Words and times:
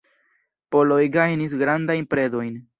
Poloj 0.77 0.99
gajnis 1.17 1.55
grandajn 1.63 2.13
predojn. 2.17 2.61